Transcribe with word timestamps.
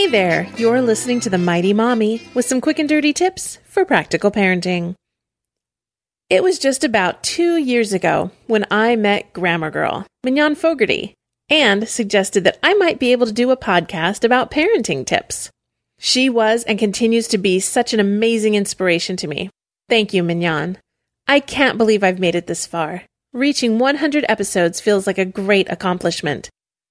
Hey 0.00 0.06
there, 0.06 0.48
you're 0.56 0.80
listening 0.80 1.20
to 1.20 1.28
The 1.28 1.36
Mighty 1.36 1.74
Mommy 1.74 2.22
with 2.32 2.46
some 2.46 2.62
quick 2.62 2.78
and 2.78 2.88
dirty 2.88 3.12
tips 3.12 3.58
for 3.66 3.84
practical 3.84 4.30
parenting. 4.30 4.94
It 6.30 6.42
was 6.42 6.58
just 6.58 6.84
about 6.84 7.22
two 7.22 7.58
years 7.58 7.92
ago 7.92 8.30
when 8.46 8.64
I 8.70 8.96
met 8.96 9.34
Grammar 9.34 9.70
Girl, 9.70 10.06
Mignon 10.24 10.54
Fogarty, 10.54 11.12
and 11.50 11.86
suggested 11.86 12.44
that 12.44 12.58
I 12.62 12.72
might 12.72 12.98
be 12.98 13.12
able 13.12 13.26
to 13.26 13.32
do 13.32 13.50
a 13.50 13.58
podcast 13.58 14.24
about 14.24 14.50
parenting 14.50 15.04
tips. 15.04 15.50
She 15.98 16.30
was 16.30 16.64
and 16.64 16.78
continues 16.78 17.28
to 17.28 17.36
be 17.36 17.60
such 17.60 17.92
an 17.92 18.00
amazing 18.00 18.54
inspiration 18.54 19.16
to 19.18 19.28
me. 19.28 19.50
Thank 19.90 20.14
you, 20.14 20.22
Mignon. 20.22 20.78
I 21.28 21.40
can't 21.40 21.76
believe 21.76 22.02
I've 22.02 22.18
made 22.18 22.34
it 22.34 22.46
this 22.46 22.64
far. 22.64 23.02
Reaching 23.34 23.78
100 23.78 24.24
episodes 24.30 24.80
feels 24.80 25.06
like 25.06 25.18
a 25.18 25.26
great 25.26 25.70
accomplishment. 25.70 26.48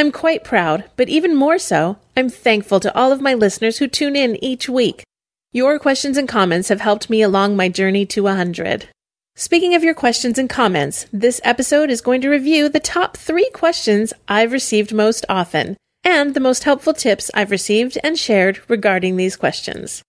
I'm 0.00 0.12
quite 0.12 0.44
proud, 0.44 0.84
but 0.96 1.10
even 1.10 1.36
more 1.36 1.58
so, 1.58 1.98
I'm 2.16 2.30
thankful 2.30 2.80
to 2.80 2.96
all 2.96 3.12
of 3.12 3.20
my 3.20 3.34
listeners 3.34 3.76
who 3.76 3.86
tune 3.86 4.16
in 4.16 4.42
each 4.42 4.66
week. 4.66 5.04
Your 5.52 5.78
questions 5.78 6.16
and 6.16 6.26
comments 6.26 6.70
have 6.70 6.80
helped 6.80 7.10
me 7.10 7.20
along 7.20 7.54
my 7.54 7.68
journey 7.68 8.06
to 8.06 8.22
100. 8.22 8.88
Speaking 9.36 9.74
of 9.74 9.84
your 9.84 9.92
questions 9.92 10.38
and 10.38 10.48
comments, 10.48 11.04
this 11.12 11.38
episode 11.44 11.90
is 11.90 12.00
going 12.00 12.22
to 12.22 12.30
review 12.30 12.70
the 12.70 12.80
top 12.80 13.14
three 13.14 13.50
questions 13.50 14.14
I've 14.26 14.52
received 14.52 14.94
most 14.94 15.26
often 15.28 15.76
and 16.02 16.32
the 16.32 16.40
most 16.40 16.64
helpful 16.64 16.94
tips 16.94 17.30
I've 17.34 17.50
received 17.50 17.98
and 18.02 18.18
shared 18.18 18.58
regarding 18.70 19.16
these 19.16 19.36
questions. 19.36 20.02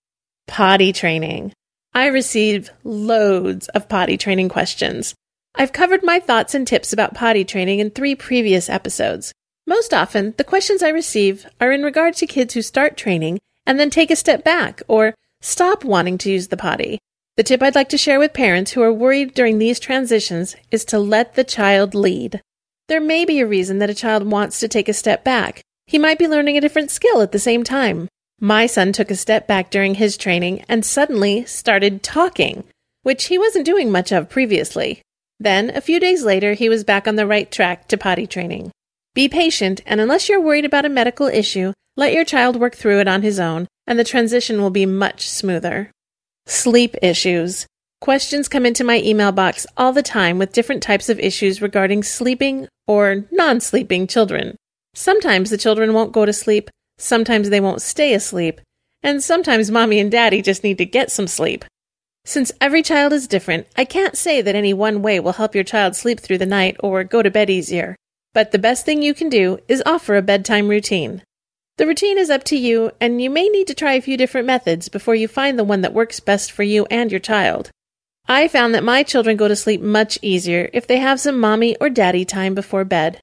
Potty 0.47 0.93
training. 0.93 1.51
I 1.93 2.05
receive 2.05 2.69
loads 2.85 3.67
of 3.67 3.89
potty 3.89 4.15
training 4.15 4.47
questions. 4.47 5.15
I've 5.55 5.73
covered 5.73 6.01
my 6.01 6.21
thoughts 6.21 6.55
and 6.55 6.65
tips 6.65 6.93
about 6.93 7.13
potty 7.13 7.43
training 7.43 7.79
in 7.79 7.91
three 7.91 8.15
previous 8.15 8.69
episodes. 8.69 9.33
Most 9.71 9.93
often, 9.93 10.33
the 10.35 10.43
questions 10.43 10.83
I 10.83 10.89
receive 10.89 11.47
are 11.61 11.71
in 11.71 11.81
regard 11.81 12.15
to 12.15 12.27
kids 12.27 12.53
who 12.53 12.61
start 12.61 12.97
training 12.97 13.39
and 13.65 13.79
then 13.79 13.89
take 13.89 14.11
a 14.11 14.17
step 14.17 14.43
back 14.43 14.81
or 14.89 15.15
stop 15.39 15.85
wanting 15.85 16.17
to 16.17 16.29
use 16.29 16.49
the 16.49 16.57
potty. 16.57 16.99
The 17.37 17.43
tip 17.43 17.63
I'd 17.63 17.73
like 17.73 17.87
to 17.91 17.97
share 17.97 18.19
with 18.19 18.33
parents 18.33 18.71
who 18.71 18.81
are 18.81 18.91
worried 18.91 19.33
during 19.33 19.59
these 19.59 19.79
transitions 19.79 20.57
is 20.71 20.83
to 20.85 20.99
let 20.99 21.35
the 21.35 21.45
child 21.45 21.95
lead. 21.95 22.41
There 22.89 22.99
may 22.99 23.23
be 23.23 23.39
a 23.39 23.47
reason 23.47 23.79
that 23.79 23.89
a 23.89 23.95
child 23.95 24.29
wants 24.29 24.59
to 24.59 24.67
take 24.67 24.89
a 24.89 24.93
step 24.93 25.23
back. 25.23 25.61
He 25.87 25.97
might 25.97 26.19
be 26.19 26.27
learning 26.27 26.57
a 26.57 26.61
different 26.61 26.91
skill 26.91 27.21
at 27.21 27.31
the 27.31 27.39
same 27.39 27.63
time. 27.63 28.09
My 28.41 28.65
son 28.65 28.91
took 28.91 29.09
a 29.09 29.15
step 29.15 29.47
back 29.47 29.71
during 29.71 29.95
his 29.95 30.17
training 30.17 30.65
and 30.67 30.85
suddenly 30.85 31.45
started 31.45 32.03
talking, 32.03 32.65
which 33.03 33.27
he 33.27 33.37
wasn't 33.37 33.65
doing 33.65 33.89
much 33.89 34.11
of 34.11 34.27
previously. 34.27 35.01
Then, 35.39 35.69
a 35.69 35.79
few 35.79 35.97
days 35.97 36.25
later, 36.25 36.55
he 36.55 36.67
was 36.67 36.83
back 36.83 37.07
on 37.07 37.15
the 37.15 37.25
right 37.25 37.49
track 37.49 37.87
to 37.87 37.97
potty 37.97 38.27
training. 38.27 38.73
Be 39.13 39.27
patient, 39.27 39.81
and 39.85 39.99
unless 39.99 40.29
you're 40.29 40.39
worried 40.39 40.63
about 40.63 40.85
a 40.85 40.89
medical 40.89 41.27
issue, 41.27 41.73
let 41.97 42.13
your 42.13 42.23
child 42.23 42.55
work 42.55 42.75
through 42.75 43.01
it 43.01 43.07
on 43.09 43.23
his 43.23 43.41
own, 43.41 43.67
and 43.85 43.99
the 43.99 44.05
transition 44.05 44.61
will 44.61 44.69
be 44.69 44.85
much 44.85 45.29
smoother. 45.29 45.91
Sleep 46.45 46.95
issues. 47.01 47.67
Questions 47.99 48.47
come 48.47 48.65
into 48.65 48.85
my 48.85 49.01
email 49.01 49.33
box 49.33 49.67
all 49.75 49.91
the 49.91 50.01
time 50.01 50.39
with 50.39 50.53
different 50.53 50.81
types 50.81 51.09
of 51.09 51.19
issues 51.19 51.61
regarding 51.61 52.03
sleeping 52.03 52.69
or 52.87 53.25
non 53.31 53.59
sleeping 53.59 54.07
children. 54.07 54.55
Sometimes 54.93 55.49
the 55.49 55.57
children 55.57 55.93
won't 55.93 56.13
go 56.13 56.25
to 56.25 56.31
sleep, 56.31 56.69
sometimes 56.97 57.49
they 57.49 57.59
won't 57.59 57.81
stay 57.81 58.13
asleep, 58.13 58.61
and 59.03 59.21
sometimes 59.21 59.69
mommy 59.69 59.99
and 59.99 60.09
daddy 60.09 60.41
just 60.41 60.63
need 60.63 60.77
to 60.77 60.85
get 60.85 61.11
some 61.11 61.27
sleep. 61.27 61.65
Since 62.23 62.51
every 62.61 62.81
child 62.81 63.11
is 63.11 63.27
different, 63.27 63.67
I 63.75 63.83
can't 63.83 64.15
say 64.15 64.41
that 64.41 64.55
any 64.55 64.73
one 64.73 65.01
way 65.01 65.19
will 65.19 65.33
help 65.33 65.53
your 65.53 65.63
child 65.65 65.97
sleep 65.97 66.21
through 66.21 66.37
the 66.37 66.45
night 66.45 66.77
or 66.79 67.03
go 67.03 67.21
to 67.21 67.29
bed 67.29 67.49
easier. 67.49 67.97
But 68.33 68.51
the 68.51 68.59
best 68.59 68.85
thing 68.85 69.01
you 69.01 69.13
can 69.13 69.29
do 69.29 69.59
is 69.67 69.83
offer 69.85 70.15
a 70.15 70.21
bedtime 70.21 70.69
routine. 70.69 71.23
The 71.77 71.87
routine 71.87 72.17
is 72.17 72.29
up 72.29 72.43
to 72.45 72.55
you, 72.55 72.91
and 73.01 73.21
you 73.21 73.29
may 73.29 73.49
need 73.49 73.67
to 73.67 73.73
try 73.73 73.93
a 73.93 74.01
few 74.01 74.15
different 74.15 74.47
methods 74.47 74.87
before 74.87 75.15
you 75.15 75.27
find 75.27 75.57
the 75.57 75.63
one 75.63 75.81
that 75.81 75.93
works 75.93 76.19
best 76.19 76.51
for 76.51 76.63
you 76.63 76.85
and 76.91 77.11
your 77.11 77.19
child. 77.19 77.71
I 78.27 78.47
found 78.47 78.73
that 78.73 78.83
my 78.83 79.03
children 79.03 79.35
go 79.35 79.47
to 79.47 79.55
sleep 79.55 79.81
much 79.81 80.19
easier 80.21 80.69
if 80.73 80.87
they 80.87 80.97
have 80.97 81.19
some 81.19 81.39
mommy 81.39 81.75
or 81.77 81.89
daddy 81.89 82.23
time 82.23 82.53
before 82.53 82.85
bed. 82.85 83.19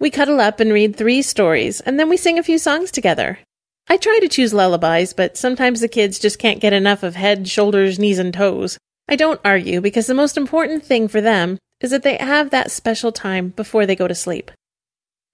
We 0.00 0.10
cuddle 0.10 0.40
up 0.40 0.58
and 0.58 0.72
read 0.72 0.96
three 0.96 1.22
stories, 1.22 1.80
and 1.80 1.98
then 1.98 2.08
we 2.08 2.16
sing 2.16 2.38
a 2.38 2.42
few 2.42 2.58
songs 2.58 2.90
together. 2.90 3.40
I 3.88 3.96
try 3.96 4.18
to 4.20 4.28
choose 4.28 4.54
lullabies, 4.54 5.12
but 5.12 5.36
sometimes 5.36 5.80
the 5.80 5.88
kids 5.88 6.18
just 6.18 6.38
can't 6.38 6.60
get 6.60 6.72
enough 6.72 7.02
of 7.02 7.14
head, 7.14 7.48
shoulders, 7.48 7.98
knees, 7.98 8.18
and 8.18 8.32
toes. 8.34 8.78
I 9.08 9.16
don't 9.16 9.40
argue 9.44 9.80
because 9.80 10.06
the 10.06 10.14
most 10.14 10.36
important 10.36 10.84
thing 10.84 11.08
for 11.08 11.20
them 11.20 11.58
is 11.80 11.90
that 11.90 12.02
they 12.02 12.16
have 12.16 12.50
that 12.50 12.70
special 12.70 13.12
time 13.12 13.50
before 13.50 13.86
they 13.86 13.96
go 13.96 14.08
to 14.08 14.14
sleep. 14.14 14.50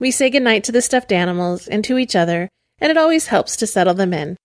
We 0.00 0.10
say 0.10 0.30
goodnight 0.30 0.64
to 0.64 0.72
the 0.72 0.82
stuffed 0.82 1.12
animals 1.12 1.68
and 1.68 1.84
to 1.84 1.98
each 1.98 2.16
other, 2.16 2.48
and 2.78 2.90
it 2.90 2.98
always 2.98 3.28
helps 3.28 3.56
to 3.56 3.66
settle 3.66 3.94
them 3.94 4.12
in. 4.12 4.36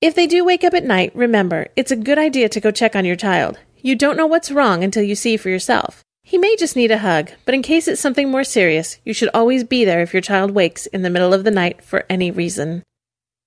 If 0.00 0.14
they 0.14 0.26
do 0.26 0.44
wake 0.44 0.64
up 0.64 0.74
at 0.74 0.84
night, 0.84 1.14
remember, 1.14 1.68
it's 1.76 1.90
a 1.90 1.96
good 1.96 2.18
idea 2.18 2.48
to 2.48 2.60
go 2.60 2.70
check 2.70 2.96
on 2.96 3.04
your 3.04 3.16
child. 3.16 3.58
You 3.80 3.94
don't 3.94 4.16
know 4.16 4.26
what's 4.26 4.50
wrong 4.50 4.82
until 4.82 5.02
you 5.02 5.14
see 5.14 5.36
for 5.36 5.50
yourself. 5.50 6.02
He 6.22 6.38
may 6.38 6.56
just 6.56 6.74
need 6.74 6.90
a 6.90 6.98
hug, 6.98 7.32
but 7.44 7.54
in 7.54 7.62
case 7.62 7.86
it's 7.86 8.00
something 8.00 8.30
more 8.30 8.44
serious, 8.44 8.98
you 9.04 9.12
should 9.12 9.28
always 9.34 9.62
be 9.62 9.84
there 9.84 10.00
if 10.00 10.14
your 10.14 10.22
child 10.22 10.52
wakes 10.52 10.86
in 10.86 11.02
the 11.02 11.10
middle 11.10 11.34
of 11.34 11.44
the 11.44 11.50
night 11.50 11.84
for 11.84 12.06
any 12.08 12.30
reason. 12.30 12.82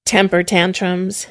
Temper 0.05 0.43
tantrums. 0.43 1.27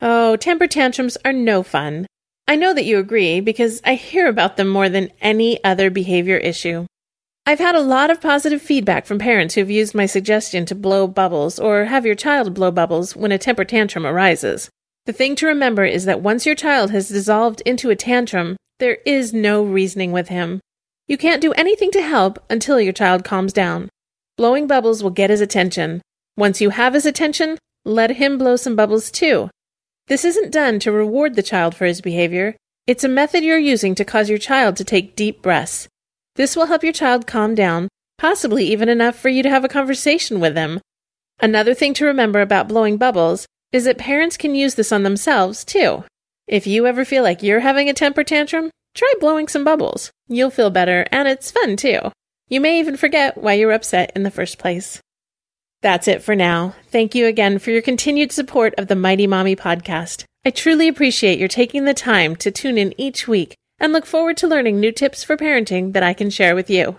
Oh, 0.00 0.34
temper 0.36 0.66
tantrums 0.66 1.16
are 1.24 1.32
no 1.32 1.62
fun. 1.62 2.06
I 2.48 2.56
know 2.56 2.74
that 2.74 2.84
you 2.84 2.98
agree 2.98 3.40
because 3.40 3.80
I 3.84 3.94
hear 3.94 4.28
about 4.28 4.56
them 4.56 4.68
more 4.68 4.88
than 4.88 5.12
any 5.20 5.62
other 5.62 5.90
behavior 5.90 6.36
issue. 6.36 6.86
I've 7.46 7.58
had 7.58 7.74
a 7.74 7.80
lot 7.80 8.10
of 8.10 8.20
positive 8.20 8.60
feedback 8.60 9.06
from 9.06 9.18
parents 9.18 9.54
who've 9.54 9.70
used 9.70 9.94
my 9.94 10.06
suggestion 10.06 10.66
to 10.66 10.74
blow 10.74 11.06
bubbles 11.06 11.58
or 11.58 11.86
have 11.86 12.04
your 12.04 12.14
child 12.14 12.54
blow 12.54 12.70
bubbles 12.70 13.16
when 13.16 13.32
a 13.32 13.38
temper 13.38 13.64
tantrum 13.64 14.06
arises. 14.06 14.68
The 15.06 15.12
thing 15.12 15.34
to 15.36 15.46
remember 15.46 15.84
is 15.84 16.04
that 16.04 16.20
once 16.20 16.44
your 16.44 16.54
child 16.54 16.90
has 16.90 17.08
dissolved 17.08 17.62
into 17.62 17.90
a 17.90 17.96
tantrum, 17.96 18.56
there 18.78 18.98
is 19.06 19.32
no 19.32 19.62
reasoning 19.62 20.12
with 20.12 20.28
him. 20.28 20.60
You 21.08 21.18
can't 21.18 21.42
do 21.42 21.52
anything 21.54 21.90
to 21.92 22.02
help 22.02 22.38
until 22.50 22.80
your 22.80 22.92
child 22.92 23.24
calms 23.24 23.52
down. 23.52 23.88
Blowing 24.36 24.66
bubbles 24.66 25.02
will 25.02 25.10
get 25.10 25.30
his 25.30 25.40
attention. 25.40 26.02
Once 26.36 26.60
you 26.60 26.70
have 26.70 26.94
his 26.94 27.06
attention, 27.06 27.58
let 27.84 28.12
him 28.12 28.38
blow 28.38 28.56
some 28.56 28.76
bubbles 28.76 29.10
too. 29.10 29.50
This 30.10 30.24
isn't 30.24 30.50
done 30.50 30.80
to 30.80 30.90
reward 30.90 31.36
the 31.36 31.42
child 31.42 31.76
for 31.76 31.86
his 31.86 32.00
behavior. 32.00 32.56
It's 32.88 33.04
a 33.04 33.08
method 33.08 33.44
you're 33.44 33.56
using 33.56 33.94
to 33.94 34.04
cause 34.04 34.28
your 34.28 34.38
child 34.38 34.74
to 34.76 34.84
take 34.84 35.14
deep 35.14 35.40
breaths. 35.40 35.86
This 36.34 36.56
will 36.56 36.66
help 36.66 36.82
your 36.82 36.92
child 36.92 37.28
calm 37.28 37.54
down, 37.54 37.86
possibly 38.18 38.64
even 38.64 38.88
enough 38.88 39.16
for 39.16 39.28
you 39.28 39.44
to 39.44 39.48
have 39.48 39.64
a 39.64 39.68
conversation 39.68 40.40
with 40.40 40.56
them. 40.56 40.80
Another 41.38 41.74
thing 41.74 41.94
to 41.94 42.06
remember 42.06 42.40
about 42.40 42.66
blowing 42.66 42.96
bubbles 42.96 43.46
is 43.70 43.84
that 43.84 43.98
parents 43.98 44.36
can 44.36 44.56
use 44.56 44.74
this 44.74 44.90
on 44.90 45.04
themselves 45.04 45.64
too. 45.64 46.02
If 46.48 46.66
you 46.66 46.88
ever 46.88 47.04
feel 47.04 47.22
like 47.22 47.44
you're 47.44 47.60
having 47.60 47.88
a 47.88 47.94
temper 47.94 48.24
tantrum, 48.24 48.72
try 48.96 49.14
blowing 49.20 49.46
some 49.46 49.62
bubbles. 49.62 50.10
You'll 50.26 50.50
feel 50.50 50.70
better, 50.70 51.06
and 51.12 51.28
it's 51.28 51.52
fun 51.52 51.76
too. 51.76 52.00
You 52.48 52.60
may 52.60 52.80
even 52.80 52.96
forget 52.96 53.38
why 53.38 53.52
you 53.52 53.68
were 53.68 53.72
upset 53.74 54.10
in 54.16 54.24
the 54.24 54.32
first 54.32 54.58
place. 54.58 55.00
That's 55.82 56.08
it 56.08 56.22
for 56.22 56.36
now. 56.36 56.74
Thank 56.90 57.14
you 57.14 57.26
again 57.26 57.58
for 57.58 57.70
your 57.70 57.82
continued 57.82 58.32
support 58.32 58.74
of 58.76 58.88
the 58.88 58.96
Mighty 58.96 59.26
Mommy 59.26 59.56
podcast. 59.56 60.24
I 60.44 60.50
truly 60.50 60.88
appreciate 60.88 61.38
your 61.38 61.48
taking 61.48 61.84
the 61.84 61.94
time 61.94 62.36
to 62.36 62.50
tune 62.50 62.76
in 62.76 62.98
each 63.00 63.26
week 63.26 63.54
and 63.78 63.92
look 63.92 64.04
forward 64.04 64.36
to 64.38 64.46
learning 64.46 64.78
new 64.78 64.92
tips 64.92 65.24
for 65.24 65.36
parenting 65.36 65.94
that 65.94 66.02
I 66.02 66.12
can 66.12 66.28
share 66.28 66.54
with 66.54 66.68
you. 66.68 66.98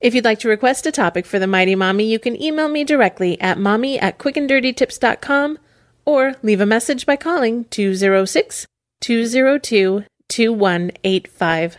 If 0.00 0.14
you'd 0.14 0.24
like 0.24 0.38
to 0.40 0.48
request 0.48 0.86
a 0.86 0.92
topic 0.92 1.26
for 1.26 1.40
the 1.40 1.48
Mighty 1.48 1.74
Mommy, 1.74 2.04
you 2.04 2.20
can 2.20 2.40
email 2.40 2.68
me 2.68 2.84
directly 2.84 3.40
at 3.40 3.58
mommy 3.58 3.98
at 3.98 4.18
quickanddirtytips.com 4.18 5.58
or 6.04 6.36
leave 6.42 6.60
a 6.60 6.66
message 6.66 7.04
by 7.04 7.16
calling 7.16 7.64
206 7.64 8.66
202 9.00 10.04
2185. 10.28 11.78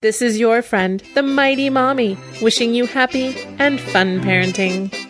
This 0.00 0.22
is 0.22 0.38
your 0.38 0.62
friend, 0.62 1.02
the 1.14 1.22
Mighty 1.22 1.70
Mommy, 1.70 2.16
wishing 2.40 2.72
you 2.72 2.86
happy 2.86 3.36
and 3.58 3.80
fun 3.80 4.20
parenting. 4.20 5.09